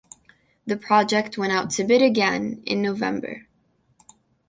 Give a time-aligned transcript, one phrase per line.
[0.65, 3.45] The project went out to bid again in November.